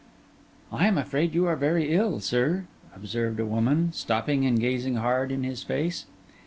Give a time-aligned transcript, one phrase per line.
[0.71, 2.65] 'I am afraid you are very ill, sir,'
[2.95, 6.07] observed a woman, stopping and gazing hard in his face.